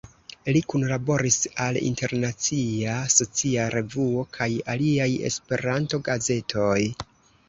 Li 0.55 0.61
kunlaboris 0.71 1.35
al 1.65 1.75
"Internacia 1.89 2.95
Socia 3.15 3.65
Revuo" 3.75 4.23
kaj 4.39 4.47
aliaj 4.75 5.09
Esperanto-gazetoj. 5.31 6.79